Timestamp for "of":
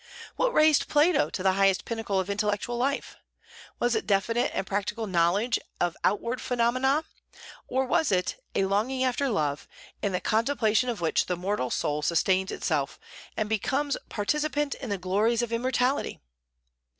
2.19-2.27, 5.79-5.95, 10.89-11.01, 15.43-15.53